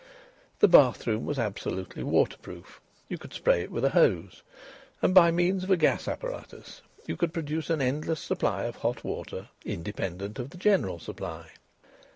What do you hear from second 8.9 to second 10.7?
water independent of the